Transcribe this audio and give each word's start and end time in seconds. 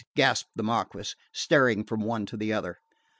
gasped 0.15 0.49
the 0.55 0.63
Marquess, 0.63 1.15
staring 1.31 1.83
from 1.83 2.01
one 2.01 2.25
to 2.25 2.35
the 2.35 2.51
other. 2.51 2.79